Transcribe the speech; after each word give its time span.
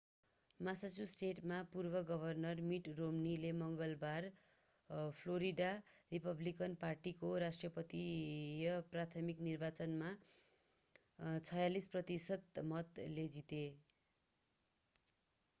मासाचुसेटका 0.59 1.57
पूर्व 1.73 1.97
governor 2.05 2.61
mitt 2.69 2.87
romney 2.99 3.33
ले 3.41 3.51
मङ्गलबार 3.57 4.27
फ्लोरिडा 5.19 5.67
रिपब्लिकन 6.11 6.77
पार्टीको 6.81 7.31
राष्ट्रपतीय 7.45 8.73
प्राथमिक 8.89 9.47
निर्वाचनमा 9.51 10.11
46 11.45 11.91
प्रतिशत 11.93 12.67
मतले 12.73 13.27
जिते 13.39 13.63